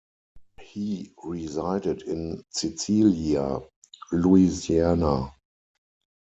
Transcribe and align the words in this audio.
He 0.59 1.13
resided 1.23 2.01
in 2.01 2.43
Cecilia, 2.49 3.59
Louisiana. 4.11 5.31